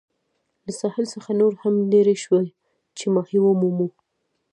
له 0.65 0.71
ساحل 0.79 1.05
څخه 1.13 1.31
نور 1.41 1.53
هم 1.63 1.75
لیري 1.91 2.15
شوو 2.23 2.39
چې 2.97 3.05
ماهي 3.15 3.39
ومومو. 3.41 3.87